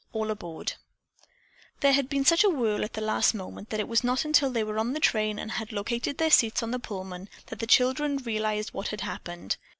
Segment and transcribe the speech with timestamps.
[0.13, 0.73] ALL ABOARD
[1.81, 4.49] There had been such a whirl at the last moment that it was not until
[4.49, 7.67] they were on the train and had located their seats on the Pullman, that the
[7.67, 9.57] children realized what had happened.